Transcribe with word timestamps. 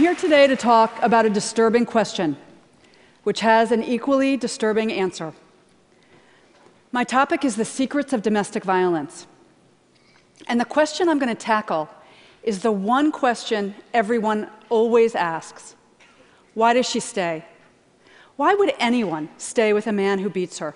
here 0.00 0.14
today 0.14 0.46
to 0.46 0.56
talk 0.56 0.98
about 1.02 1.26
a 1.26 1.28
disturbing 1.28 1.84
question, 1.84 2.34
which 3.24 3.40
has 3.40 3.70
an 3.70 3.84
equally 3.84 4.34
disturbing 4.34 4.90
answer. 4.90 5.34
My 6.90 7.04
topic 7.04 7.44
is 7.44 7.56
the 7.56 7.66
secrets 7.66 8.14
of 8.14 8.22
domestic 8.22 8.64
violence. 8.64 9.26
And 10.48 10.58
the 10.58 10.64
question 10.64 11.06
I'm 11.06 11.18
going 11.18 11.28
to 11.28 11.34
tackle 11.34 11.90
is 12.42 12.60
the 12.60 12.72
one 12.72 13.12
question 13.12 13.74
everyone 13.92 14.48
always 14.70 15.14
asks 15.14 15.76
Why 16.54 16.72
does 16.72 16.88
she 16.88 16.98
stay? 16.98 17.44
Why 18.36 18.54
would 18.54 18.72
anyone 18.78 19.28
stay 19.36 19.74
with 19.74 19.86
a 19.86 19.92
man 19.92 20.18
who 20.20 20.30
beats 20.30 20.60
her? 20.60 20.74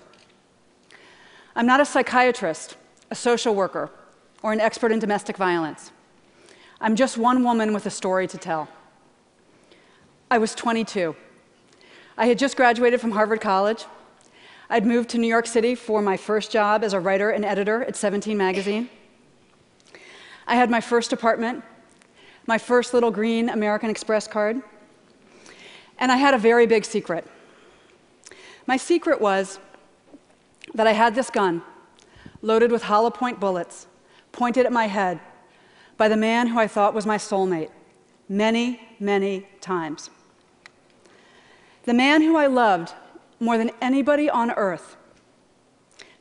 I'm 1.56 1.64
not 1.64 1.80
a 1.80 1.86
psychiatrist, 1.86 2.76
a 3.10 3.14
social 3.14 3.54
worker, 3.54 3.88
or 4.42 4.52
an 4.52 4.60
expert 4.60 4.92
in 4.92 4.98
domestic 4.98 5.38
violence. 5.38 5.92
I'm 6.78 6.94
just 6.94 7.16
one 7.16 7.42
woman 7.42 7.72
with 7.72 7.86
a 7.86 7.90
story 7.90 8.28
to 8.28 8.36
tell. 8.36 8.68
I 10.34 10.38
was 10.38 10.52
22. 10.52 11.14
I 12.18 12.26
had 12.26 12.40
just 12.40 12.56
graduated 12.56 13.00
from 13.00 13.12
Harvard 13.12 13.40
College. 13.40 13.84
I'd 14.68 14.84
moved 14.84 15.10
to 15.10 15.18
New 15.18 15.28
York 15.28 15.46
City 15.46 15.76
for 15.76 16.02
my 16.02 16.16
first 16.16 16.50
job 16.50 16.82
as 16.82 16.92
a 16.92 16.98
writer 16.98 17.30
and 17.30 17.44
editor 17.44 17.84
at 17.84 17.94
17 17.94 18.36
Magazine. 18.36 18.90
I 20.48 20.56
had 20.56 20.70
my 20.70 20.80
first 20.80 21.12
apartment, 21.12 21.62
my 22.48 22.58
first 22.58 22.92
little 22.92 23.12
green 23.12 23.48
American 23.48 23.90
Express 23.90 24.26
card, 24.26 24.60
and 26.00 26.10
I 26.10 26.16
had 26.16 26.34
a 26.34 26.38
very 26.38 26.66
big 26.66 26.84
secret. 26.84 27.24
My 28.66 28.76
secret 28.76 29.20
was 29.20 29.60
that 30.74 30.88
I 30.88 30.94
had 30.94 31.14
this 31.14 31.30
gun 31.30 31.62
loaded 32.42 32.72
with 32.72 32.82
hollow 32.82 33.10
point 33.10 33.38
bullets 33.38 33.86
pointed 34.32 34.66
at 34.66 34.72
my 34.72 34.88
head 34.88 35.20
by 35.96 36.08
the 36.08 36.16
man 36.16 36.48
who 36.48 36.58
I 36.58 36.66
thought 36.66 36.92
was 36.92 37.06
my 37.06 37.18
soulmate 37.18 37.70
many, 38.28 38.80
many 38.98 39.46
times. 39.60 40.10
The 41.84 41.94
man 41.94 42.22
who 42.22 42.36
I 42.36 42.46
loved 42.46 42.94
more 43.40 43.58
than 43.58 43.70
anybody 43.80 44.30
on 44.30 44.50
earth 44.52 44.96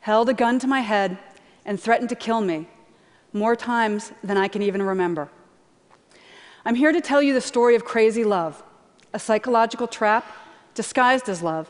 held 0.01 0.27
a 0.27 0.33
gun 0.33 0.59
to 0.59 0.67
my 0.67 0.81
head 0.81 1.17
and 1.65 1.79
threatened 1.79 2.09
to 2.09 2.15
kill 2.15 2.41
me 2.41 2.67
more 3.31 3.55
times 3.55 4.11
than 4.23 4.37
I 4.37 4.49
can 4.49 4.61
even 4.61 4.81
remember. 4.81 5.29
I'm 6.65 6.75
here 6.75 6.91
to 6.91 7.01
tell 7.01 7.21
you 7.21 7.33
the 7.33 7.41
story 7.41 7.75
of 7.75 7.85
crazy 7.85 8.23
love, 8.23 8.61
a 9.13 9.19
psychological 9.19 9.87
trap 9.87 10.25
disguised 10.73 11.29
as 11.29 11.41
love, 11.41 11.69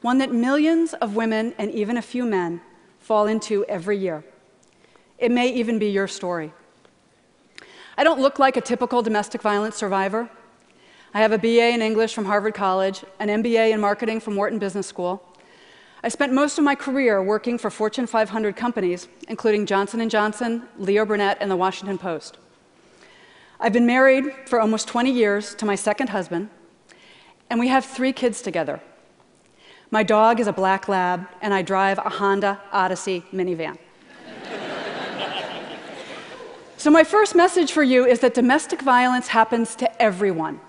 one 0.00 0.18
that 0.18 0.32
millions 0.32 0.94
of 0.94 1.14
women 1.14 1.54
and 1.58 1.70
even 1.70 1.96
a 1.96 2.02
few 2.02 2.24
men 2.24 2.62
fall 2.98 3.26
into 3.26 3.64
every 3.66 3.98
year. 3.98 4.24
It 5.18 5.30
may 5.30 5.52
even 5.52 5.78
be 5.78 5.90
your 5.90 6.08
story. 6.08 6.52
I 7.98 8.04
don't 8.04 8.20
look 8.20 8.38
like 8.38 8.56
a 8.56 8.62
typical 8.62 9.02
domestic 9.02 9.42
violence 9.42 9.76
survivor. 9.76 10.30
I 11.12 11.20
have 11.20 11.32
a 11.32 11.38
BA 11.38 11.70
in 11.70 11.82
English 11.82 12.14
from 12.14 12.24
Harvard 12.24 12.54
College, 12.54 13.04
an 13.18 13.28
MBA 13.28 13.72
in 13.72 13.80
marketing 13.80 14.20
from 14.20 14.36
Wharton 14.36 14.58
Business 14.58 14.86
School, 14.86 15.22
I 16.02 16.08
spent 16.08 16.32
most 16.32 16.56
of 16.56 16.64
my 16.64 16.74
career 16.74 17.22
working 17.22 17.58
for 17.58 17.70
Fortune 17.70 18.06
500 18.06 18.56
companies, 18.56 19.06
including 19.28 19.66
Johnson 19.66 20.08
& 20.08 20.08
Johnson, 20.08 20.62
Leo 20.78 21.04
Burnett, 21.04 21.36
and 21.42 21.50
the 21.50 21.56
Washington 21.56 21.98
Post. 21.98 22.38
I've 23.60 23.74
been 23.74 23.84
married 23.84 24.32
for 24.46 24.58
almost 24.58 24.88
20 24.88 25.10
years 25.10 25.54
to 25.56 25.66
my 25.66 25.74
second 25.74 26.08
husband, 26.08 26.48
and 27.50 27.60
we 27.60 27.68
have 27.68 27.84
three 27.84 28.14
kids 28.14 28.40
together. 28.40 28.80
My 29.90 30.02
dog 30.02 30.40
is 30.40 30.46
a 30.46 30.54
black 30.54 30.88
lab, 30.88 31.28
and 31.42 31.52
I 31.52 31.60
drive 31.60 31.98
a 31.98 32.08
Honda 32.08 32.62
Odyssey 32.72 33.22
minivan. 33.30 33.76
so, 36.78 36.90
my 36.90 37.04
first 37.04 37.34
message 37.34 37.72
for 37.72 37.82
you 37.82 38.06
is 38.06 38.20
that 38.20 38.32
domestic 38.32 38.80
violence 38.80 39.28
happens 39.28 39.76
to 39.76 40.02
everyone 40.02 40.60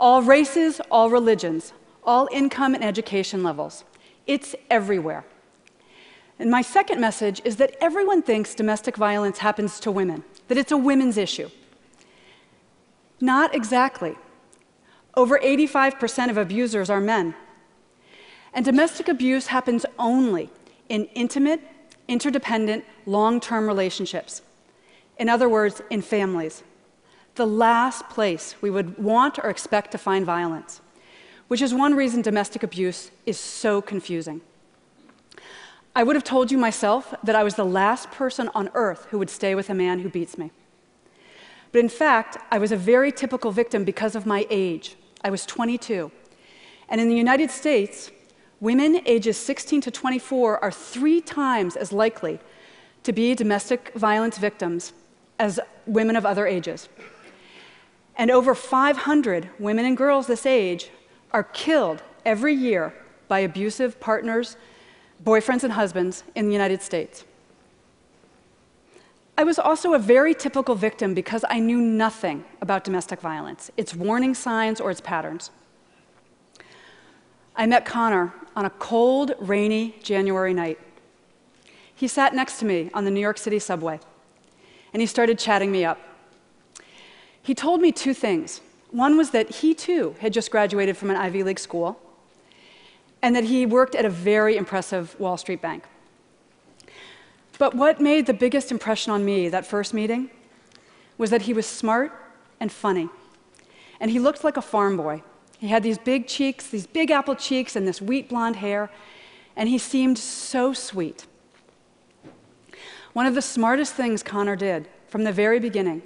all 0.00 0.22
races, 0.22 0.80
all 0.90 1.10
religions, 1.10 1.74
all 2.02 2.28
income 2.32 2.74
and 2.74 2.82
education 2.82 3.42
levels. 3.42 3.84
It's 4.26 4.56
everywhere. 4.70 5.24
And 6.38 6.50
my 6.50 6.62
second 6.62 7.00
message 7.00 7.42
is 7.44 7.56
that 7.56 7.76
everyone 7.82 8.22
thinks 8.22 8.54
domestic 8.54 8.96
violence 8.96 9.38
happens 9.38 9.78
to 9.80 9.90
women, 9.92 10.24
that 10.48 10.56
it's 10.56 10.72
a 10.72 10.76
women's 10.76 11.18
issue. 11.18 11.50
Not 13.20 13.54
exactly. 13.54 14.16
Over 15.14 15.38
85% 15.38 16.30
of 16.30 16.38
abusers 16.38 16.88
are 16.88 17.00
men. 17.00 17.34
And 18.54 18.64
domestic 18.64 19.08
abuse 19.08 19.48
happens 19.48 19.84
only 19.98 20.48
in 20.88 21.04
intimate, 21.14 21.60
interdependent, 22.08 22.84
long 23.04 23.38
term 23.38 23.66
relationships. 23.66 24.40
In 25.18 25.28
other 25.28 25.48
words, 25.48 25.82
in 25.90 26.00
families. 26.00 26.62
The 27.36 27.46
last 27.46 28.08
place 28.08 28.54
we 28.60 28.70
would 28.70 28.98
want 28.98 29.38
or 29.38 29.48
expect 29.48 29.92
to 29.92 29.98
find 29.98 30.26
violence 30.26 30.80
which 31.50 31.60
is 31.60 31.74
one 31.74 31.96
reason 31.96 32.22
domestic 32.22 32.62
abuse 32.62 33.10
is 33.26 33.36
so 33.36 33.82
confusing. 33.82 34.40
I 35.96 36.04
would 36.04 36.14
have 36.14 36.22
told 36.22 36.52
you 36.52 36.56
myself 36.56 37.12
that 37.24 37.34
I 37.34 37.42
was 37.42 37.56
the 37.56 37.64
last 37.64 38.12
person 38.12 38.48
on 38.54 38.70
earth 38.72 39.08
who 39.10 39.18
would 39.18 39.28
stay 39.28 39.56
with 39.56 39.68
a 39.68 39.74
man 39.74 39.98
who 39.98 40.08
beats 40.08 40.38
me. 40.38 40.52
But 41.72 41.80
in 41.80 41.88
fact, 41.88 42.38
I 42.52 42.58
was 42.58 42.70
a 42.70 42.76
very 42.76 43.10
typical 43.10 43.50
victim 43.50 43.82
because 43.82 44.14
of 44.14 44.26
my 44.26 44.46
age. 44.48 44.94
I 45.24 45.30
was 45.30 45.44
22. 45.44 46.12
And 46.88 47.00
in 47.00 47.08
the 47.08 47.16
United 47.16 47.50
States, 47.50 48.12
women 48.60 49.00
ages 49.04 49.36
16 49.36 49.80
to 49.80 49.90
24 49.90 50.62
are 50.62 50.70
three 50.70 51.20
times 51.20 51.74
as 51.74 51.92
likely 51.92 52.38
to 53.02 53.12
be 53.12 53.34
domestic 53.34 53.90
violence 53.96 54.38
victims 54.38 54.92
as 55.40 55.58
women 55.84 56.14
of 56.14 56.24
other 56.24 56.46
ages. 56.46 56.88
And 58.16 58.30
over 58.30 58.54
500 58.54 59.48
women 59.58 59.84
and 59.84 59.96
girls 59.96 60.26
this 60.26 60.44
age 60.44 60.90
are 61.32 61.44
killed 61.44 62.02
every 62.24 62.54
year 62.54 62.92
by 63.28 63.40
abusive 63.40 63.98
partners, 64.00 64.56
boyfriends, 65.24 65.64
and 65.64 65.72
husbands 65.72 66.24
in 66.34 66.46
the 66.46 66.52
United 66.52 66.82
States. 66.82 67.24
I 69.38 69.44
was 69.44 69.58
also 69.58 69.94
a 69.94 69.98
very 69.98 70.34
typical 70.34 70.74
victim 70.74 71.14
because 71.14 71.44
I 71.48 71.60
knew 71.60 71.80
nothing 71.80 72.44
about 72.60 72.84
domestic 72.84 73.20
violence, 73.20 73.70
its 73.76 73.94
warning 73.94 74.34
signs, 74.34 74.80
or 74.80 74.90
its 74.90 75.00
patterns. 75.00 75.50
I 77.56 77.66
met 77.66 77.86
Connor 77.86 78.34
on 78.54 78.66
a 78.66 78.70
cold, 78.70 79.32
rainy 79.38 79.94
January 80.02 80.52
night. 80.52 80.78
He 81.94 82.08
sat 82.08 82.34
next 82.34 82.58
to 82.58 82.64
me 82.64 82.90
on 82.92 83.04
the 83.04 83.10
New 83.10 83.20
York 83.20 83.38
City 83.38 83.58
subway, 83.58 84.00
and 84.92 85.00
he 85.00 85.06
started 85.06 85.38
chatting 85.38 85.72
me 85.72 85.84
up. 85.84 85.98
He 87.42 87.54
told 87.54 87.80
me 87.80 87.92
two 87.92 88.14
things. 88.14 88.60
One 88.90 89.16
was 89.16 89.30
that 89.30 89.48
he 89.56 89.74
too 89.74 90.16
had 90.20 90.32
just 90.32 90.50
graduated 90.50 90.96
from 90.96 91.10
an 91.10 91.16
Ivy 91.16 91.42
League 91.42 91.58
school, 91.58 92.00
and 93.22 93.34
that 93.36 93.44
he 93.44 93.66
worked 93.66 93.94
at 93.94 94.04
a 94.04 94.10
very 94.10 94.56
impressive 94.56 95.18
Wall 95.18 95.36
Street 95.36 95.60
bank. 95.60 95.84
But 97.58 97.74
what 97.74 98.00
made 98.00 98.26
the 98.26 98.34
biggest 98.34 98.70
impression 98.70 99.12
on 99.12 99.24
me 99.24 99.48
that 99.48 99.66
first 99.66 99.92
meeting 99.92 100.30
was 101.18 101.30
that 101.30 101.42
he 101.42 101.52
was 101.52 101.66
smart 101.66 102.12
and 102.58 102.72
funny. 102.72 103.10
And 104.00 104.10
he 104.10 104.18
looked 104.18 104.42
like 104.42 104.56
a 104.56 104.62
farm 104.62 104.96
boy. 104.96 105.22
He 105.58 105.68
had 105.68 105.82
these 105.82 105.98
big 105.98 106.26
cheeks, 106.26 106.68
these 106.68 106.86
big 106.86 107.10
apple 107.10 107.36
cheeks, 107.36 107.76
and 107.76 107.86
this 107.86 108.00
wheat 108.00 108.30
blonde 108.30 108.56
hair, 108.56 108.90
and 109.56 109.68
he 109.68 109.76
seemed 109.76 110.16
so 110.16 110.72
sweet. 110.72 111.26
One 113.12 113.26
of 113.26 113.34
the 113.34 113.42
smartest 113.42 113.92
things 113.94 114.22
Connor 114.22 114.56
did 114.56 114.88
from 115.08 115.24
the 115.24 115.32
very 115.32 115.60
beginning 115.60 116.02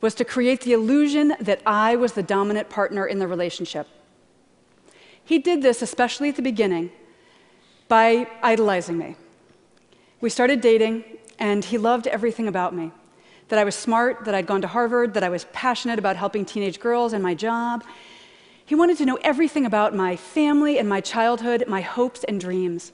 was 0.00 0.14
to 0.14 0.24
create 0.24 0.62
the 0.62 0.72
illusion 0.72 1.34
that 1.40 1.60
I 1.66 1.96
was 1.96 2.12
the 2.12 2.22
dominant 2.22 2.70
partner 2.70 3.06
in 3.06 3.18
the 3.18 3.26
relationship. 3.26 3.86
He 5.24 5.38
did 5.38 5.62
this, 5.62 5.82
especially 5.82 6.30
at 6.30 6.36
the 6.36 6.42
beginning, 6.42 6.90
by 7.88 8.26
idolizing 8.42 8.98
me. 8.98 9.16
We 10.20 10.30
started 10.30 10.60
dating, 10.60 11.04
and 11.38 11.64
he 11.64 11.78
loved 11.78 12.06
everything 12.06 12.48
about 12.48 12.74
me 12.74 12.92
that 13.48 13.58
I 13.58 13.64
was 13.64 13.74
smart, 13.74 14.24
that 14.24 14.34
I'd 14.34 14.46
gone 14.46 14.62
to 14.62 14.68
Harvard, 14.68 15.14
that 15.14 15.24
I 15.24 15.28
was 15.28 15.44
passionate 15.52 15.98
about 15.98 16.16
helping 16.16 16.44
teenage 16.44 16.78
girls 16.78 17.12
and 17.12 17.22
my 17.22 17.34
job. 17.34 17.84
He 18.64 18.76
wanted 18.76 18.96
to 18.98 19.04
know 19.04 19.18
everything 19.22 19.66
about 19.66 19.94
my 19.94 20.14
family 20.14 20.78
and 20.78 20.88
my 20.88 21.00
childhood, 21.00 21.64
my 21.66 21.80
hopes 21.80 22.22
and 22.24 22.40
dreams. 22.40 22.92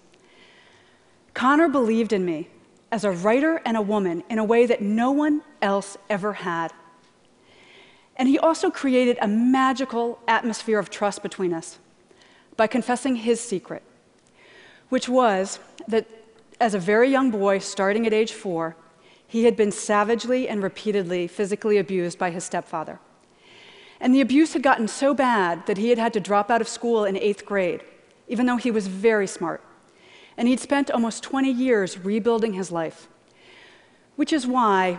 Connor 1.34 1.68
believed 1.68 2.14
in 2.14 2.24
me 2.24 2.48
as 2.90 3.04
a 3.04 3.10
writer 3.10 3.60
and 3.66 3.76
a 3.76 3.82
woman 3.82 4.24
in 4.30 4.38
a 4.38 4.44
way 4.44 4.64
that 4.64 4.80
no 4.80 5.10
one 5.10 5.42
else 5.60 5.98
ever 6.08 6.32
had. 6.32 6.72
And 8.16 8.28
he 8.28 8.38
also 8.38 8.70
created 8.70 9.18
a 9.20 9.28
magical 9.28 10.18
atmosphere 10.26 10.78
of 10.78 10.90
trust 10.90 11.22
between 11.22 11.52
us 11.52 11.78
by 12.56 12.66
confessing 12.66 13.16
his 13.16 13.40
secret, 13.40 13.82
which 14.88 15.08
was 15.08 15.58
that 15.88 16.06
as 16.60 16.74
a 16.74 16.78
very 16.78 17.10
young 17.10 17.30
boy, 17.30 17.58
starting 17.58 18.06
at 18.06 18.14
age 18.14 18.32
four, 18.32 18.76
he 19.26 19.44
had 19.44 19.56
been 19.56 19.72
savagely 19.72 20.48
and 20.48 20.62
repeatedly 20.62 21.26
physically 21.26 21.76
abused 21.76 22.18
by 22.18 22.30
his 22.30 22.44
stepfather. 22.44 22.98
And 24.00 24.14
the 24.14 24.20
abuse 24.20 24.52
had 24.52 24.62
gotten 24.62 24.88
so 24.88 25.14
bad 25.14 25.66
that 25.66 25.78
he 25.78 25.90
had 25.90 25.98
had 25.98 26.12
to 26.14 26.20
drop 26.20 26.50
out 26.50 26.60
of 26.60 26.68
school 26.68 27.04
in 27.04 27.16
eighth 27.16 27.44
grade, 27.44 27.82
even 28.28 28.46
though 28.46 28.56
he 28.56 28.70
was 28.70 28.86
very 28.86 29.26
smart. 29.26 29.62
And 30.36 30.48
he'd 30.48 30.60
spent 30.60 30.90
almost 30.90 31.22
20 31.22 31.50
years 31.50 31.98
rebuilding 31.98 32.52
his 32.52 32.70
life, 32.70 33.08
which 34.16 34.32
is 34.32 34.46
why 34.46 34.98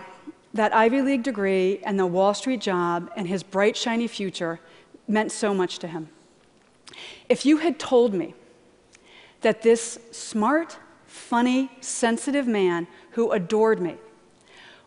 that 0.58 0.76
Ivy 0.76 1.02
League 1.02 1.24
degree 1.24 1.80
and 1.84 2.00
the 2.00 2.06
Wall 2.06 2.34
Street 2.34 2.62
job 2.62 3.12
and 3.16 3.28
his 3.28 3.44
bright, 3.44 3.78
shiny 3.78 4.08
future 4.08 4.60
meant 5.08 5.32
so 5.32 5.54
much 5.54 5.80
to 5.80 5.88
him. 5.88 6.10
If 7.30 7.46
you 7.46 7.58
had 7.58 7.80
told 7.80 8.14
me 8.14 8.34
that 9.42 9.62
this 9.62 10.00
smart, 10.12 10.78
funny, 11.06 11.72
sensitive 11.80 12.48
man 12.48 12.88
who 13.12 13.32
adored 13.32 13.80
me 13.80 13.98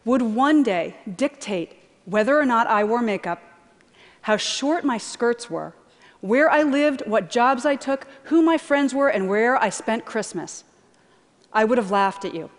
would 0.05 0.23
one 0.23 0.63
day 0.63 0.97
dictate 1.17 1.77
whether 2.05 2.39
or 2.39 2.47
not 2.47 2.67
I 2.67 2.83
wore 2.85 3.03
makeup, 3.03 3.41
how 4.23 4.37
short 4.37 4.85
my 4.85 4.99
skirts 4.99 5.49
were, 5.49 5.75
where 6.21 6.51
I 6.51 6.63
lived, 6.63 7.03
what 7.07 7.31
jobs 7.31 7.65
I 7.65 7.77
took, 7.77 8.07
who 8.25 8.43
my 8.43 8.59
friends 8.59 8.93
were, 8.93 9.09
and 9.09 9.29
where 9.29 9.57
I 9.57 9.71
spent 9.71 10.05
Christmas, 10.05 10.65
I 11.53 11.65
would 11.65 11.79
have 11.79 11.91
laughed 11.91 12.25
at 12.25 12.35
you. 12.35 12.51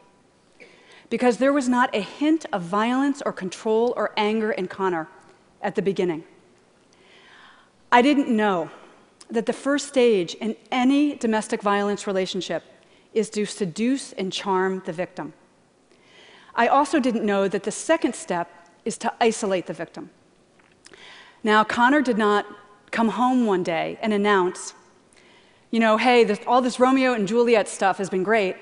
Because 1.11 1.37
there 1.37 1.51
was 1.51 1.67
not 1.67 1.93
a 1.93 1.99
hint 1.99 2.45
of 2.53 2.61
violence 2.61 3.21
or 3.23 3.33
control 3.33 3.93
or 3.97 4.11
anger 4.15 4.51
in 4.51 4.67
Connor 4.69 5.09
at 5.61 5.75
the 5.75 5.81
beginning. 5.81 6.23
I 7.91 8.01
didn't 8.01 8.29
know 8.29 8.71
that 9.29 9.45
the 9.45 9.53
first 9.53 9.89
stage 9.89 10.35
in 10.35 10.55
any 10.71 11.15
domestic 11.15 11.61
violence 11.61 12.07
relationship 12.07 12.63
is 13.13 13.29
to 13.31 13.45
seduce 13.45 14.13
and 14.13 14.31
charm 14.31 14.81
the 14.85 14.93
victim. 14.93 15.33
I 16.55 16.67
also 16.67 16.97
didn't 16.97 17.25
know 17.25 17.49
that 17.49 17.63
the 17.63 17.71
second 17.71 18.15
step 18.15 18.49
is 18.85 18.97
to 18.99 19.13
isolate 19.19 19.67
the 19.67 19.73
victim. 19.73 20.11
Now, 21.43 21.65
Connor 21.65 22.01
did 22.01 22.17
not 22.17 22.45
come 22.91 23.09
home 23.09 23.45
one 23.45 23.63
day 23.63 23.99
and 24.01 24.13
announce, 24.13 24.73
you 25.71 25.81
know, 25.81 25.97
hey, 25.97 26.23
this, 26.23 26.39
all 26.47 26.61
this 26.61 26.79
Romeo 26.79 27.13
and 27.13 27.27
Juliet 27.27 27.67
stuff 27.67 27.97
has 27.97 28.09
been 28.09 28.23
great, 28.23 28.55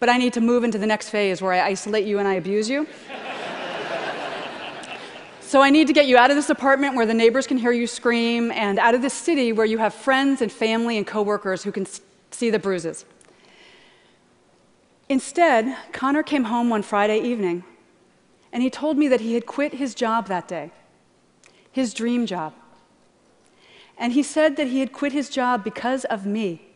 but 0.00 0.08
I 0.08 0.16
need 0.16 0.32
to 0.34 0.40
move 0.40 0.64
into 0.64 0.78
the 0.78 0.86
next 0.86 1.10
phase 1.10 1.42
where 1.42 1.52
I 1.52 1.68
isolate 1.68 2.06
you 2.06 2.18
and 2.18 2.28
I 2.28 2.34
abuse 2.34 2.68
you. 2.68 2.86
so 5.40 5.62
I 5.62 5.70
need 5.70 5.86
to 5.86 5.92
get 5.92 6.06
you 6.06 6.16
out 6.16 6.30
of 6.30 6.36
this 6.36 6.50
apartment 6.50 6.94
where 6.94 7.06
the 7.06 7.14
neighbors 7.14 7.46
can 7.46 7.58
hear 7.58 7.72
you 7.72 7.86
scream 7.86 8.52
and 8.52 8.78
out 8.78 8.94
of 8.94 9.02
this 9.02 9.14
city 9.14 9.52
where 9.52 9.66
you 9.66 9.78
have 9.78 9.94
friends 9.94 10.40
and 10.40 10.52
family 10.52 10.96
and 10.96 11.06
coworkers 11.06 11.64
who 11.64 11.72
can 11.72 11.86
see 12.30 12.50
the 12.50 12.58
bruises. 12.58 13.04
Instead, 15.08 15.76
Connor 15.92 16.22
came 16.22 16.44
home 16.44 16.68
one 16.68 16.82
Friday 16.82 17.18
evening 17.20 17.64
and 18.52 18.62
he 18.62 18.70
told 18.70 18.96
me 18.96 19.08
that 19.08 19.20
he 19.20 19.34
had 19.34 19.46
quit 19.46 19.74
his 19.74 19.94
job 19.94 20.28
that 20.28 20.46
day, 20.48 20.70
his 21.72 21.94
dream 21.94 22.26
job. 22.26 22.54
And 23.96 24.12
he 24.12 24.22
said 24.22 24.56
that 24.56 24.68
he 24.68 24.80
had 24.80 24.92
quit 24.92 25.12
his 25.12 25.28
job 25.28 25.64
because 25.64 26.04
of 26.04 26.24
me, 26.24 26.67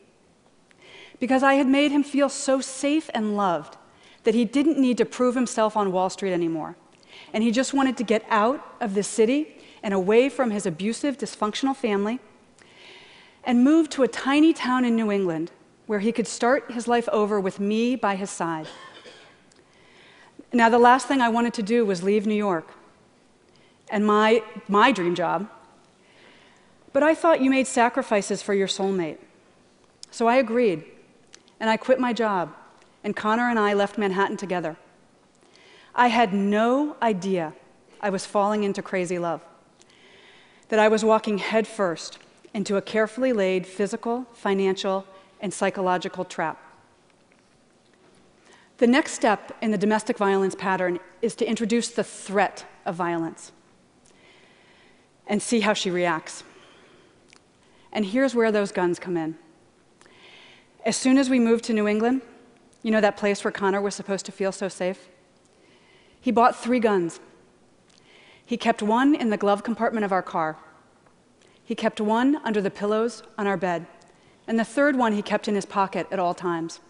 because 1.22 1.44
I 1.44 1.54
had 1.54 1.68
made 1.68 1.92
him 1.92 2.02
feel 2.02 2.28
so 2.28 2.60
safe 2.60 3.08
and 3.14 3.36
loved 3.36 3.76
that 4.24 4.34
he 4.34 4.44
didn't 4.44 4.76
need 4.76 4.98
to 4.98 5.04
prove 5.04 5.36
himself 5.36 5.76
on 5.76 5.92
Wall 5.92 6.10
Street 6.10 6.32
anymore. 6.32 6.74
And 7.32 7.44
he 7.44 7.52
just 7.52 7.72
wanted 7.72 7.96
to 7.98 8.02
get 8.02 8.24
out 8.28 8.60
of 8.80 8.94
the 8.94 9.04
city 9.04 9.56
and 9.84 9.94
away 9.94 10.28
from 10.28 10.50
his 10.50 10.66
abusive, 10.66 11.18
dysfunctional 11.18 11.76
family 11.76 12.18
and 13.44 13.62
move 13.62 13.88
to 13.90 14.02
a 14.02 14.08
tiny 14.08 14.52
town 14.52 14.84
in 14.84 14.96
New 14.96 15.12
England 15.12 15.52
where 15.86 16.00
he 16.00 16.10
could 16.10 16.26
start 16.26 16.72
his 16.72 16.88
life 16.88 17.08
over 17.10 17.38
with 17.38 17.60
me 17.60 17.94
by 17.94 18.16
his 18.16 18.28
side. 18.28 18.66
Now, 20.52 20.68
the 20.68 20.80
last 20.80 21.06
thing 21.06 21.20
I 21.20 21.28
wanted 21.28 21.54
to 21.54 21.62
do 21.62 21.86
was 21.86 22.02
leave 22.02 22.26
New 22.26 22.34
York 22.34 22.68
and 23.90 24.04
my, 24.04 24.42
my 24.66 24.90
dream 24.90 25.14
job 25.14 25.48
but 26.92 27.02
I 27.02 27.14
thought 27.14 27.40
you 27.40 27.48
made 27.48 27.66
sacrifices 27.66 28.42
for 28.42 28.52
your 28.52 28.68
soulmate. 28.68 29.16
So 30.10 30.26
I 30.26 30.36
agreed, 30.36 30.84
and 31.62 31.70
I 31.70 31.76
quit 31.76 32.00
my 32.00 32.12
job, 32.12 32.52
and 33.04 33.14
Connor 33.14 33.48
and 33.48 33.56
I 33.56 33.72
left 33.72 33.96
Manhattan 33.96 34.36
together. 34.36 34.76
I 35.94 36.08
had 36.08 36.34
no 36.34 36.96
idea 37.00 37.52
I 38.00 38.10
was 38.10 38.26
falling 38.26 38.64
into 38.64 38.82
crazy 38.82 39.16
love, 39.16 39.46
that 40.70 40.80
I 40.80 40.88
was 40.88 41.04
walking 41.04 41.38
headfirst 41.38 42.18
into 42.52 42.76
a 42.76 42.82
carefully 42.82 43.32
laid 43.32 43.64
physical, 43.64 44.26
financial, 44.32 45.06
and 45.40 45.54
psychological 45.54 46.24
trap. 46.24 46.60
The 48.78 48.88
next 48.88 49.12
step 49.12 49.56
in 49.62 49.70
the 49.70 49.78
domestic 49.78 50.18
violence 50.18 50.56
pattern 50.56 50.98
is 51.22 51.36
to 51.36 51.48
introduce 51.48 51.90
the 51.90 52.02
threat 52.02 52.66
of 52.84 52.96
violence 52.96 53.52
and 55.28 55.40
see 55.40 55.60
how 55.60 55.74
she 55.74 55.92
reacts. 55.92 56.42
And 57.92 58.04
here's 58.04 58.34
where 58.34 58.50
those 58.50 58.72
guns 58.72 58.98
come 58.98 59.16
in. 59.16 59.38
As 60.84 60.96
soon 60.96 61.16
as 61.16 61.30
we 61.30 61.38
moved 61.38 61.64
to 61.64 61.72
New 61.72 61.86
England, 61.86 62.22
you 62.82 62.90
know 62.90 63.00
that 63.00 63.16
place 63.16 63.44
where 63.44 63.52
Connor 63.52 63.80
was 63.80 63.94
supposed 63.94 64.26
to 64.26 64.32
feel 64.32 64.50
so 64.50 64.68
safe? 64.68 65.08
He 66.20 66.32
bought 66.32 66.56
three 66.56 66.80
guns. 66.80 67.20
He 68.44 68.56
kept 68.56 68.82
one 68.82 69.14
in 69.14 69.30
the 69.30 69.36
glove 69.36 69.62
compartment 69.62 70.04
of 70.04 70.12
our 70.12 70.22
car. 70.22 70.56
He 71.64 71.76
kept 71.76 72.00
one 72.00 72.36
under 72.44 72.60
the 72.60 72.70
pillows 72.70 73.22
on 73.38 73.46
our 73.46 73.56
bed. 73.56 73.86
And 74.48 74.58
the 74.58 74.64
third 74.64 74.96
one 74.96 75.12
he 75.12 75.22
kept 75.22 75.46
in 75.46 75.54
his 75.54 75.64
pocket 75.64 76.08
at 76.10 76.18
all 76.18 76.34
times. 76.34 76.80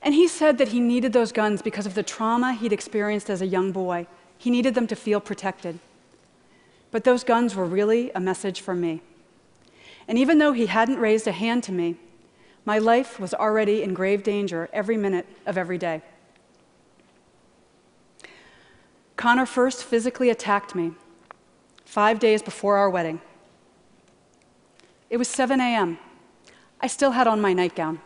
And 0.00 0.14
he 0.14 0.28
said 0.28 0.56
that 0.58 0.68
he 0.68 0.78
needed 0.80 1.12
those 1.12 1.32
guns 1.32 1.62
because 1.62 1.86
of 1.86 1.94
the 1.94 2.04
trauma 2.04 2.52
he'd 2.54 2.72
experienced 2.72 3.28
as 3.28 3.42
a 3.42 3.46
young 3.46 3.72
boy. 3.72 4.06
He 4.38 4.48
needed 4.48 4.74
them 4.76 4.86
to 4.86 4.96
feel 4.96 5.20
protected. 5.20 5.80
But 6.92 7.02
those 7.02 7.24
guns 7.24 7.56
were 7.56 7.66
really 7.66 8.10
a 8.12 8.20
message 8.20 8.60
for 8.60 8.74
me. 8.74 9.02
And 10.06 10.16
even 10.16 10.38
though 10.38 10.52
he 10.52 10.66
hadn't 10.66 10.98
raised 10.98 11.26
a 11.26 11.32
hand 11.32 11.64
to 11.64 11.72
me, 11.72 11.96
my 12.64 12.78
life 12.78 13.18
was 13.18 13.34
already 13.34 13.82
in 13.82 13.94
grave 13.94 14.22
danger 14.22 14.68
every 14.72 14.96
minute 14.96 15.26
of 15.46 15.56
every 15.56 15.78
day. 15.78 16.02
Connor 19.16 19.46
first 19.46 19.84
physically 19.84 20.30
attacked 20.30 20.74
me 20.74 20.92
five 21.84 22.18
days 22.18 22.42
before 22.42 22.76
our 22.76 22.88
wedding. 22.88 23.20
It 25.10 25.16
was 25.16 25.28
7 25.28 25.60
a.m. 25.60 25.98
I 26.80 26.86
still 26.86 27.10
had 27.10 27.26
on 27.26 27.40
my 27.40 27.52
nightgown. 27.52 28.00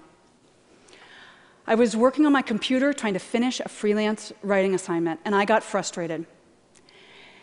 I 1.67 1.75
was 1.75 1.97
working 1.97 2.27
on 2.27 2.33
my 2.33 2.43
computer 2.43 2.93
trying 2.93 3.15
to 3.15 3.19
finish 3.19 3.61
a 3.61 3.69
freelance 3.69 4.33
writing 4.43 4.75
assignment, 4.75 5.21
and 5.25 5.35
I 5.35 5.45
got 5.45 5.63
frustrated. 5.63 6.27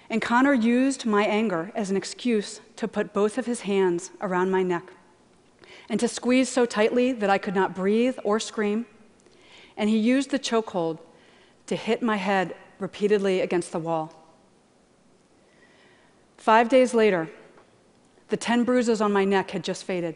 And 0.10 0.22
Connor 0.22 0.54
used 0.54 1.06
my 1.06 1.26
anger 1.26 1.72
as 1.74 1.90
an 1.90 1.98
excuse 1.98 2.60
to 2.76 2.88
put 2.88 3.14
both 3.14 3.38
of 3.38 3.46
his 3.46 3.62
hands 3.62 4.12
around 4.20 4.52
my 4.52 4.64
neck 4.64 4.92
and 5.92 6.00
to 6.00 6.08
squeeze 6.08 6.48
so 6.48 6.66
tightly 6.66 7.12
that 7.12 7.30
I 7.30 7.38
could 7.38 7.54
not 7.54 7.76
breathe 7.76 8.18
or 8.24 8.40
scream. 8.40 8.86
And 9.76 9.90
he 9.90 9.98
used 9.98 10.30
the 10.30 10.40
chokehold 10.40 11.00
to 11.68 11.76
hit 11.76 12.02
my 12.02 12.16
head 12.16 12.56
repeatedly 12.80 13.42
against 13.42 13.74
the 13.74 13.80
wall. 13.80 14.14
Five 16.38 16.70
days 16.70 16.94
later, 16.94 17.30
the 18.30 18.38
10 18.38 18.64
bruises 18.64 19.02
on 19.02 19.12
my 19.12 19.26
neck 19.26 19.52
had 19.52 19.66
just 19.66 19.84
faded, 19.84 20.16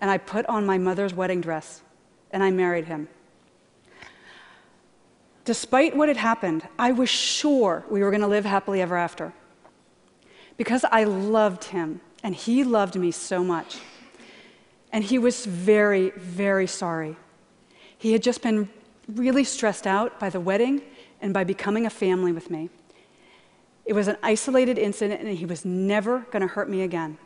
and 0.00 0.10
I 0.10 0.18
put 0.18 0.44
on 0.46 0.66
my 0.66 0.78
mother's 0.78 1.14
wedding 1.14 1.40
dress 1.40 1.82
and 2.32 2.42
I 2.42 2.50
married 2.50 2.86
him. 2.86 3.06
Despite 5.44 5.96
what 5.96 6.08
had 6.08 6.16
happened, 6.16 6.66
I 6.76 6.90
was 6.90 7.08
sure 7.08 7.84
we 7.88 8.00
were 8.00 8.10
going 8.10 8.20
to 8.20 8.26
live 8.26 8.44
happily 8.44 8.82
ever 8.82 8.96
after. 8.96 9.32
Because 10.56 10.84
I 10.90 11.04
loved 11.04 11.64
him, 11.64 12.00
and 12.24 12.34
he 12.34 12.64
loved 12.64 12.96
me 12.96 13.12
so 13.12 13.44
much. 13.44 13.78
And 14.96 15.04
he 15.04 15.18
was 15.18 15.44
very, 15.44 16.08
very 16.16 16.66
sorry. 16.66 17.16
He 17.98 18.12
had 18.12 18.22
just 18.22 18.40
been 18.40 18.70
really 19.06 19.44
stressed 19.44 19.86
out 19.86 20.18
by 20.18 20.30
the 20.30 20.40
wedding 20.40 20.80
and 21.20 21.34
by 21.34 21.44
becoming 21.44 21.84
a 21.84 21.90
family 21.90 22.32
with 22.32 22.48
me. 22.48 22.70
It 23.84 23.92
was 23.92 24.08
an 24.08 24.16
isolated 24.22 24.78
incident, 24.78 25.20
and 25.20 25.36
he 25.36 25.44
was 25.44 25.66
never 25.66 26.20
going 26.30 26.40
to 26.40 26.46
hurt 26.46 26.70
me 26.70 26.80
again. 26.80 27.18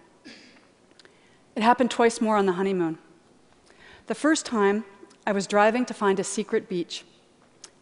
It 1.54 1.62
happened 1.62 1.92
twice 1.92 2.20
more 2.20 2.36
on 2.36 2.46
the 2.46 2.54
honeymoon. 2.54 2.98
The 4.08 4.16
first 4.16 4.44
time, 4.44 4.84
I 5.24 5.30
was 5.30 5.46
driving 5.46 5.84
to 5.84 5.94
find 5.94 6.18
a 6.18 6.24
secret 6.24 6.68
beach 6.68 7.04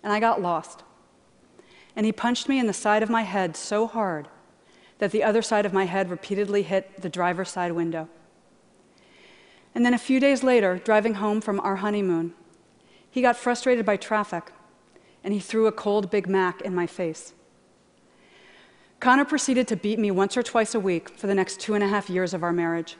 and 0.02 0.12
I 0.12 0.20
got 0.20 0.42
lost. 0.42 0.82
And 1.96 2.04
he 2.04 2.12
punched 2.12 2.46
me 2.46 2.58
in 2.58 2.66
the 2.66 2.74
side 2.74 3.02
of 3.02 3.08
my 3.08 3.22
head 3.22 3.56
so 3.56 3.86
hard 3.86 4.28
that 4.98 5.12
the 5.12 5.22
other 5.22 5.40
side 5.40 5.64
of 5.64 5.72
my 5.72 5.86
head 5.86 6.10
repeatedly 6.10 6.60
hit 6.60 7.00
the 7.00 7.08
driver's 7.08 7.48
side 7.48 7.72
window. 7.72 8.10
And 9.78 9.86
then 9.86 9.94
a 9.94 9.98
few 9.98 10.18
days 10.18 10.42
later, 10.42 10.76
driving 10.76 11.14
home 11.14 11.40
from 11.40 11.60
our 11.60 11.76
honeymoon, 11.76 12.34
he 13.08 13.22
got 13.22 13.36
frustrated 13.36 13.86
by 13.86 13.96
traffic 13.96 14.50
and 15.22 15.32
he 15.32 15.38
threw 15.38 15.68
a 15.68 15.72
cold 15.72 16.10
Big 16.10 16.28
Mac 16.28 16.60
in 16.62 16.74
my 16.74 16.84
face. 16.84 17.32
Connor 18.98 19.24
proceeded 19.24 19.68
to 19.68 19.76
beat 19.76 20.00
me 20.00 20.10
once 20.10 20.36
or 20.36 20.42
twice 20.42 20.74
a 20.74 20.80
week 20.80 21.10
for 21.10 21.28
the 21.28 21.34
next 21.36 21.60
two 21.60 21.74
and 21.74 21.84
a 21.84 21.86
half 21.86 22.10
years 22.10 22.34
of 22.34 22.42
our 22.42 22.52
marriage. 22.52 22.96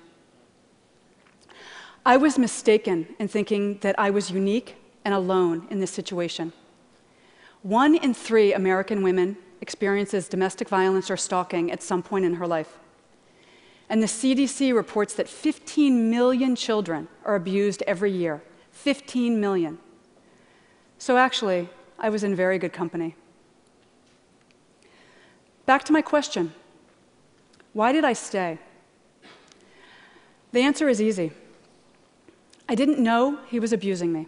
I 2.07 2.17
was 2.17 2.39
mistaken 2.39 3.09
in 3.19 3.27
thinking 3.27 3.79
that 3.79 3.99
I 3.99 4.11
was 4.11 4.31
unique 4.31 4.77
and 5.05 5.13
alone 5.13 5.67
in 5.71 5.81
this 5.81 5.91
situation. 5.91 6.53
One 7.63 7.97
in 7.97 8.15
three 8.15 8.53
American 8.53 9.03
women 9.03 9.37
experiences 9.61 10.29
domestic 10.29 10.69
violence 10.69 11.11
or 11.11 11.17
stalking 11.17 11.73
at 11.73 11.83
some 11.83 12.05
point 12.05 12.25
in 12.25 12.35
her 12.35 12.47
life. 12.47 12.79
And 13.89 14.03
the 14.03 14.07
CDC 14.07 14.75
reports 14.75 15.15
that 15.15 15.29
15 15.29 16.11
million 16.11 16.55
children 16.55 17.09
are 17.25 17.35
abused 17.35 17.83
every 17.87 18.13
year. 18.13 18.43
15 18.73 19.41
million. 19.41 19.79
So 20.99 21.17
actually, 21.17 21.69
I 21.99 22.11
was 22.11 22.23
in 22.23 22.35
very 22.35 22.59
good 22.59 22.73
company. 22.73 23.17
Back 25.67 25.85
to 25.85 25.93
my 25.93 26.03
question 26.03 26.55
why 27.73 27.93
did 27.93 28.05
I 28.05 28.13
stay? 28.13 28.59
The 30.53 30.61
answer 30.61 30.89
is 30.89 31.01
easy. 31.01 31.33
I 32.69 32.75
didn't 32.75 32.99
know 32.99 33.39
he 33.49 33.61
was 33.61 33.73
abusing 33.73 34.13
me. 34.13 34.27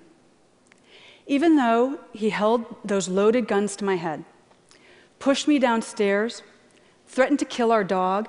Even 1.27 1.57
though 1.57 1.99
he 2.13 2.31
held 2.31 2.65
those 2.85 3.09
loaded 3.09 3.49
guns 3.49 3.77
to 3.77 3.85
my 3.85 3.97
head, 3.97 4.25
pushed 5.19 5.49
me 5.49 5.59
downstairs, 5.59 6.43
threatened 7.07 7.39
to 7.39 7.45
kill 7.45 7.73
our 7.73 7.85
dog, 7.85 8.29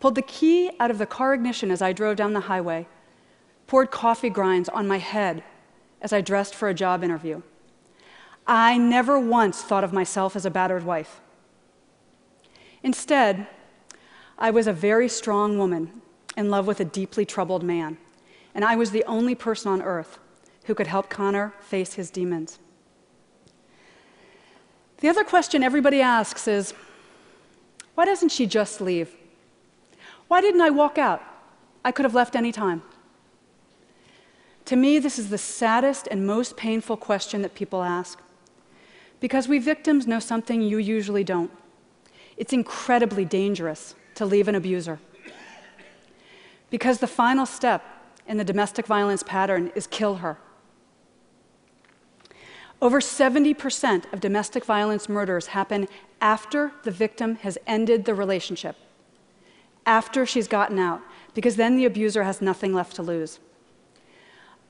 pulled 0.00 0.14
the 0.14 0.22
key 0.22 0.70
out 0.80 0.90
of 0.90 0.98
the 0.98 1.06
car 1.06 1.34
ignition 1.34 1.70
as 1.70 1.82
I 1.82 1.92
drove 1.92 2.16
down 2.16 2.32
the 2.32 2.40
highway, 2.40 2.88
poured 3.66 3.90
coffee 3.90 4.30
grinds 4.30 4.68
on 4.70 4.88
my 4.88 4.98
head 4.98 5.44
as 6.00 6.12
I 6.12 6.22
dressed 6.22 6.54
for 6.54 6.68
a 6.68 6.74
job 6.74 7.04
interview. 7.04 7.42
I 8.46 8.78
never 8.78 9.18
once 9.18 9.62
thought 9.62 9.84
of 9.84 9.92
myself 9.92 10.34
as 10.34 10.46
a 10.46 10.50
battered 10.50 10.84
wife. 10.84 11.20
Instead, 12.82 13.46
I 14.38 14.50
was 14.50 14.66
a 14.66 14.72
very 14.72 15.08
strong 15.08 15.58
woman 15.58 16.00
in 16.36 16.50
love 16.50 16.66
with 16.66 16.80
a 16.80 16.84
deeply 16.84 17.26
troubled 17.26 17.62
man, 17.62 17.98
and 18.54 18.64
I 18.64 18.76
was 18.76 18.90
the 18.90 19.04
only 19.04 19.34
person 19.34 19.70
on 19.70 19.82
earth 19.82 20.18
who 20.64 20.74
could 20.74 20.86
help 20.86 21.10
Connor 21.10 21.52
face 21.60 21.94
his 21.94 22.10
demons. 22.10 22.58
The 24.98 25.08
other 25.08 25.24
question 25.24 25.62
everybody 25.62 26.00
asks 26.00 26.48
is 26.48 26.72
why 27.94 28.06
doesn't 28.06 28.30
she 28.30 28.46
just 28.46 28.80
leave? 28.80 29.14
Why 30.30 30.40
didn't 30.40 30.60
I 30.60 30.70
walk 30.70 30.96
out? 30.96 31.20
I 31.84 31.90
could 31.90 32.04
have 32.04 32.14
left 32.14 32.36
any 32.36 32.52
time. 32.52 32.82
To 34.66 34.76
me, 34.76 35.00
this 35.00 35.18
is 35.18 35.28
the 35.28 35.38
saddest 35.38 36.06
and 36.08 36.24
most 36.24 36.56
painful 36.56 36.98
question 36.98 37.42
that 37.42 37.56
people 37.56 37.82
ask. 37.82 38.20
Because 39.18 39.48
we 39.48 39.58
victims 39.58 40.06
know 40.06 40.20
something 40.20 40.62
you 40.62 40.78
usually 40.78 41.24
don't. 41.24 41.50
It's 42.36 42.52
incredibly 42.52 43.24
dangerous 43.24 43.96
to 44.14 44.24
leave 44.24 44.46
an 44.46 44.54
abuser. 44.54 45.00
Because 46.70 47.00
the 47.00 47.08
final 47.08 47.44
step 47.44 47.82
in 48.28 48.36
the 48.36 48.44
domestic 48.44 48.86
violence 48.86 49.24
pattern 49.24 49.72
is 49.74 49.88
kill 49.88 50.18
her. 50.18 50.38
Over 52.80 53.00
70% 53.00 54.12
of 54.12 54.20
domestic 54.20 54.64
violence 54.64 55.08
murders 55.08 55.48
happen 55.48 55.88
after 56.20 56.70
the 56.84 56.92
victim 56.92 57.34
has 57.34 57.58
ended 57.66 58.04
the 58.04 58.14
relationship, 58.14 58.76
after 59.86 60.26
she's 60.26 60.48
gotten 60.48 60.78
out, 60.78 61.00
because 61.34 61.56
then 61.56 61.76
the 61.76 61.84
abuser 61.84 62.22
has 62.22 62.40
nothing 62.40 62.72
left 62.72 62.96
to 62.96 63.02
lose. 63.02 63.38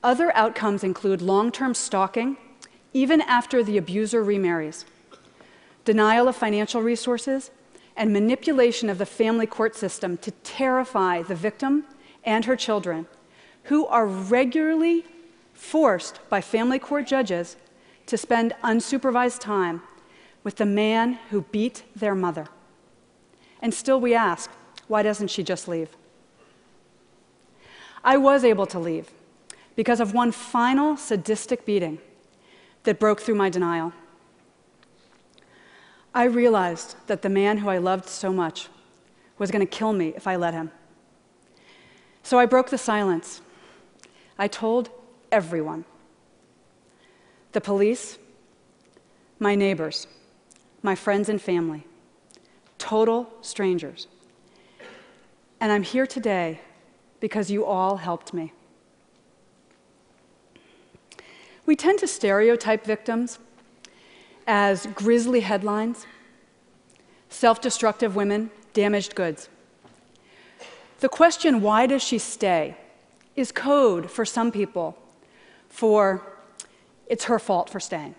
Other 0.03 0.35
outcomes 0.35 0.83
include 0.83 1.21
long 1.21 1.51
term 1.51 1.73
stalking, 1.73 2.37
even 2.93 3.21
after 3.21 3.63
the 3.63 3.77
abuser 3.77 4.23
remarries, 4.23 4.85
denial 5.85 6.27
of 6.27 6.35
financial 6.35 6.81
resources, 6.81 7.51
and 7.95 8.11
manipulation 8.11 8.89
of 8.89 8.97
the 8.97 9.05
family 9.05 9.45
court 9.45 9.75
system 9.75 10.17
to 10.17 10.31
terrify 10.43 11.21
the 11.21 11.35
victim 11.35 11.85
and 12.23 12.45
her 12.45 12.55
children, 12.55 13.05
who 13.63 13.85
are 13.87 14.07
regularly 14.07 15.05
forced 15.53 16.19
by 16.29 16.41
family 16.41 16.79
court 16.79 17.05
judges 17.05 17.57
to 18.07 18.17
spend 18.17 18.53
unsupervised 18.63 19.39
time 19.39 19.81
with 20.43 20.55
the 20.55 20.65
man 20.65 21.13
who 21.29 21.41
beat 21.51 21.83
their 21.95 22.15
mother. 22.15 22.47
And 23.61 23.73
still 23.73 24.01
we 24.01 24.15
ask, 24.15 24.49
why 24.91 25.01
doesn't 25.01 25.29
she 25.29 25.41
just 25.41 25.69
leave? 25.69 25.87
I 28.03 28.17
was 28.17 28.43
able 28.43 28.65
to 28.65 28.77
leave 28.77 29.09
because 29.77 30.01
of 30.01 30.13
one 30.13 30.33
final 30.33 30.97
sadistic 30.97 31.65
beating 31.65 31.99
that 32.83 32.99
broke 32.99 33.21
through 33.21 33.35
my 33.35 33.49
denial. 33.49 33.93
I 36.13 36.25
realized 36.25 36.97
that 37.07 37.21
the 37.21 37.29
man 37.29 37.59
who 37.59 37.69
I 37.69 37.77
loved 37.77 38.09
so 38.09 38.33
much 38.33 38.67
was 39.37 39.49
going 39.49 39.65
to 39.65 39.77
kill 39.77 39.93
me 39.93 40.09
if 40.09 40.27
I 40.27 40.35
let 40.35 40.53
him. 40.53 40.71
So 42.21 42.37
I 42.37 42.45
broke 42.45 42.69
the 42.69 42.77
silence. 42.77 43.39
I 44.37 44.49
told 44.49 44.89
everyone 45.31 45.85
the 47.53 47.61
police, 47.61 48.17
my 49.39 49.55
neighbors, 49.55 50.05
my 50.83 50.95
friends 50.95 51.29
and 51.29 51.41
family, 51.41 51.87
total 52.77 53.31
strangers. 53.41 54.07
And 55.61 55.71
I'm 55.71 55.83
here 55.83 56.07
today 56.07 56.59
because 57.19 57.51
you 57.51 57.63
all 57.63 57.97
helped 57.97 58.33
me. 58.33 58.51
We 61.67 61.75
tend 61.75 61.99
to 61.99 62.07
stereotype 62.07 62.83
victims 62.83 63.37
as 64.47 64.87
grisly 64.87 65.41
headlines, 65.41 66.07
self 67.29 67.61
destructive 67.61 68.15
women, 68.15 68.49
damaged 68.73 69.13
goods. 69.13 69.49
The 70.99 71.09
question, 71.09 71.61
why 71.61 71.85
does 71.85 72.01
she 72.01 72.17
stay, 72.17 72.75
is 73.35 73.51
code 73.51 74.09
for 74.09 74.25
some 74.25 74.51
people 74.51 74.97
for 75.69 76.23
it's 77.05 77.25
her 77.25 77.37
fault 77.37 77.69
for 77.69 77.79
staying. 77.79 78.15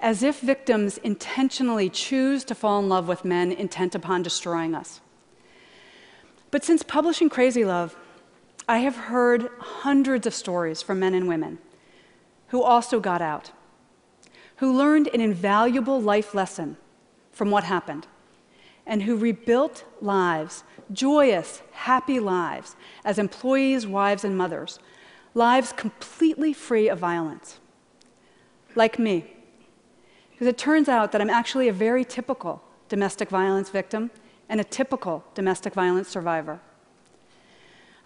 As 0.00 0.22
if 0.22 0.40
victims 0.40 0.96
intentionally 0.98 1.90
choose 1.90 2.42
to 2.44 2.54
fall 2.54 2.80
in 2.80 2.88
love 2.88 3.06
with 3.06 3.22
men 3.22 3.52
intent 3.52 3.94
upon 3.94 4.22
destroying 4.22 4.74
us. 4.74 5.02
But 6.50 6.64
since 6.64 6.82
publishing 6.82 7.28
Crazy 7.28 7.64
Love, 7.64 7.96
I 8.68 8.78
have 8.78 8.96
heard 8.96 9.48
hundreds 9.58 10.26
of 10.26 10.34
stories 10.34 10.82
from 10.82 11.00
men 11.00 11.14
and 11.14 11.28
women 11.28 11.58
who 12.48 12.62
also 12.62 13.00
got 13.00 13.20
out 13.20 13.52
who 14.58 14.76
learned 14.76 15.08
an 15.14 15.20
invaluable 15.20 16.00
life 16.00 16.34
lesson 16.34 16.76
from 17.32 17.50
what 17.50 17.64
happened, 17.64 18.06
and 18.84 19.04
who 19.04 19.16
rebuilt 19.16 19.84
lives, 20.00 20.64
joyous, 20.92 21.62
happy 21.72 22.18
lives, 22.18 22.74
as 23.04 23.18
employees, 23.18 23.86
wives, 23.86 24.24
and 24.24 24.36
mothers, 24.36 24.80
lives 25.34 25.72
completely 25.72 26.52
free 26.52 26.88
of 26.88 26.98
violence. 26.98 27.60
Like 28.74 28.98
me. 28.98 29.32
Because 30.32 30.48
it 30.48 30.58
turns 30.58 30.88
out 30.88 31.12
that 31.12 31.20
I'm 31.20 31.30
actually 31.30 31.68
a 31.68 31.72
very 31.72 32.04
typical 32.04 32.62
domestic 32.88 33.28
violence 33.28 33.70
victim 33.70 34.10
and 34.48 34.60
a 34.60 34.64
typical 34.64 35.24
domestic 35.34 35.74
violence 35.74 36.08
survivor. 36.08 36.60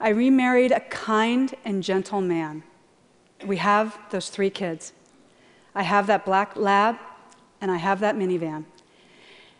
I 0.00 0.08
remarried 0.08 0.72
a 0.72 0.80
kind 0.80 1.54
and 1.64 1.82
gentle 1.82 2.20
man. 2.20 2.64
We 3.46 3.58
have 3.58 3.98
those 4.10 4.28
three 4.28 4.50
kids. 4.50 4.92
I 5.74 5.84
have 5.84 6.06
that 6.08 6.24
black 6.24 6.56
lab, 6.56 6.96
and 7.60 7.70
I 7.70 7.76
have 7.76 8.00
that 8.00 8.16
minivan. 8.16 8.64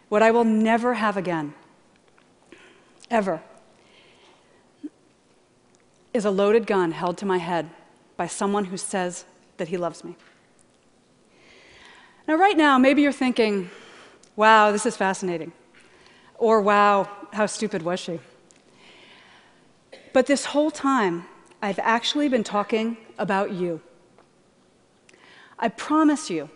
What 0.09 0.23
I 0.23 0.31
will 0.31 0.45
never 0.45 0.95
have 0.95 1.17
again, 1.17 1.55
ever, 3.11 3.41
is 6.13 6.25
a 6.25 6.31
loaded 6.31 6.67
gun 6.67 6.93
held 6.93 7.17
to 7.19 7.27
my 7.27 7.39
head 7.39 7.71
by 8.17 8.27
someone 8.27 8.67
who 8.67 8.77
says 8.77 9.25
that 9.57 9.69
he 9.69 9.77
loves 9.77 10.05
me. 10.05 10.17
Now, 12.29 12.35
right 12.37 12.57
now, 12.57 12.79
maybe 12.79 13.03
you're 13.03 13.13
thinking, 13.13 13.71
wow, 14.37 14.71
this 14.73 14.87
is 14.87 14.97
fascinating. 14.97 15.53
Or, 16.43 16.61
wow, 16.61 17.09
how 17.33 17.47
stupid 17.47 17.83
was 17.85 18.01
she? 18.01 18.19
But 20.13 20.27
this 20.27 20.47
whole 20.47 20.73
time, 20.73 21.25
I've 21.63 21.79
actually 21.79 22.29
been 22.29 22.43
talking 22.43 22.97
about 23.17 23.53
you. 23.53 23.81
I 25.57 25.69
promise 25.69 26.31
you, 26.31 26.51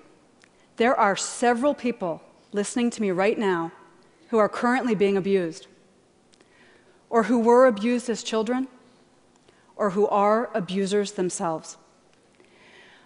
there 0.77 0.99
are 0.99 1.15
several 1.15 1.73
people 1.73 2.21
listening 2.51 2.91
to 2.91 3.01
me 3.01 3.13
right 3.13 3.39
now 3.39 3.71
who 4.31 4.39
are 4.39 4.49
currently 4.49 4.97
being 4.97 5.17
abused, 5.17 5.69
or 7.09 7.23
who 7.23 7.39
were 7.39 7.69
abused 7.69 8.11
as 8.11 8.25
children, 8.25 8.67
or 9.77 9.91
who 9.91 10.09
are 10.09 10.51
abusers 10.53 11.13
themselves. 11.13 11.77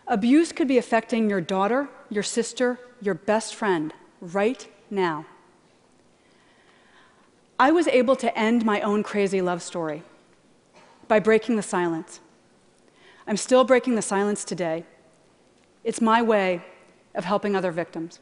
Abuse 0.07 0.51
could 0.51 0.67
be 0.67 0.79
affecting 0.79 1.29
your 1.29 1.43
daughter, 1.43 1.91
your 2.09 2.23
sister, 2.23 2.79
your 3.03 3.13
best 3.13 3.55
friend 3.55 3.93
right 4.23 4.67
now. 4.89 5.27
I 7.61 7.73
was 7.73 7.87
able 7.89 8.17
to 8.17 8.39
end 8.39 8.65
my 8.65 8.81
own 8.81 9.03
crazy 9.03 9.43
love 9.43 9.61
story 9.61 10.03
by 11.09 11.21
breaking 11.21 11.57
the 11.57 11.63
silence. 11.63 12.21
I'm 13.27 13.37
still 13.37 13.65
breaking 13.65 13.97
the 13.97 14.03
silence 14.03 14.45
today 14.45 14.87
it's 15.85 16.01
my 16.01 16.23
way 16.23 16.63
of 17.15 17.25
helping 17.25 17.55
other 17.55 17.71
victims. 17.71 18.19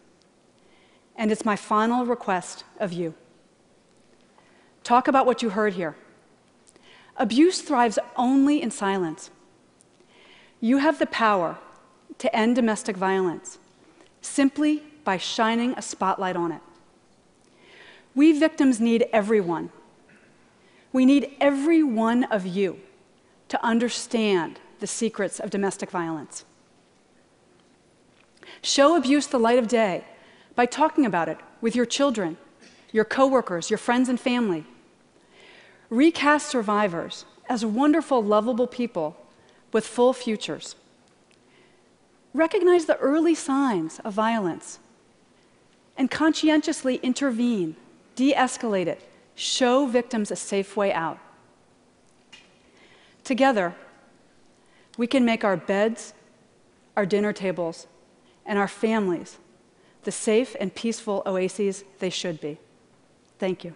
And 1.14 1.30
it's 1.30 1.45
my 1.45 1.54
final 1.54 2.04
request 2.04 2.64
of 2.80 2.92
you. 2.92 3.14
Talk 4.83 5.07
about 5.07 5.25
what 5.25 5.40
you 5.40 5.50
heard 5.50 5.75
here. 5.75 5.95
Abuse 7.16 7.61
thrives 7.61 7.99
only 8.16 8.61
in 8.61 8.73
silence. 8.73 9.30
You 10.61 10.78
have 10.78 10.99
the 10.99 11.07
power 11.07 11.59
to 12.18 12.35
end 12.35 12.57
domestic 12.57 12.97
violence 12.97 13.59
simply 14.21 14.83
by 15.04 15.16
shining 15.16 15.75
a 15.76 15.83
spotlight 15.83 16.35
on 16.35 16.50
it. 16.50 16.62
We 18.19 18.33
victims 18.33 18.81
need 18.81 19.07
everyone. 19.13 19.71
We 20.93 21.07
need 21.07 21.37
every 21.41 21.85
one 21.85 22.25
of 22.25 22.45
you 22.45 22.81
to 23.47 23.65
understand 23.65 24.59
the 24.81 24.89
secrets 24.89 25.39
of 25.39 25.51
domestic 25.51 25.89
violence. 25.89 26.45
Show 28.61 28.97
abuse 28.97 29.29
the 29.29 29.39
light 29.39 29.61
of 29.61 29.69
day 29.69 30.05
by 30.57 30.67
talking 30.67 31.07
about 31.07 31.29
it 31.29 31.39
with 31.61 31.77
your 31.77 31.87
children, 31.87 32.39
your 32.91 33.05
coworkers, 33.05 33.71
your 33.71 33.79
friends 33.79 34.09
and 34.09 34.19
family. 34.19 34.65
Recast 35.89 36.49
survivors 36.49 37.25
as 37.49 37.65
wonderful, 37.65 38.21
lovable 38.21 38.67
people 38.67 39.17
with 39.73 39.87
full 39.87 40.13
futures. 40.13 40.75
Recognize 42.35 42.87
the 42.87 42.97
early 42.97 43.37
signs 43.37 44.01
of 44.01 44.13
violence 44.13 44.81
and 45.97 46.11
conscientiously 46.11 46.97
intervene, 46.97 47.77
de 48.19 48.35
escalate 48.35 48.89
it, 48.89 49.01
show 49.37 49.87
victims 49.87 50.33
a 50.33 50.37
safe 50.37 50.77
way 50.77 50.93
out. 50.93 51.19
Together, 53.23 53.77
we 54.97 55.07
can 55.07 55.25
make 55.25 55.45
our 55.45 55.57
beds, 55.57 56.15
our 56.97 57.07
dinner 57.07 57.33
tables, 57.33 57.87
and 58.45 58.59
our 58.59 58.67
families 58.67 59.39
the 60.03 60.13
safe 60.13 60.57
and 60.59 60.75
peaceful 60.75 61.23
oases 61.27 61.85
they 61.99 62.09
should 62.09 62.41
be. 62.41 62.57
Thank 63.39 63.63
you. 63.63 63.75